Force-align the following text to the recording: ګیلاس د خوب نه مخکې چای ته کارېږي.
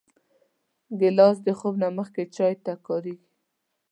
ګیلاس 0.99 1.37
د 1.47 1.49
خوب 1.59 1.75
نه 1.81 1.89
مخکې 1.97 2.23
چای 2.35 2.53
ته 2.65 2.71
کارېږي. 2.87 3.27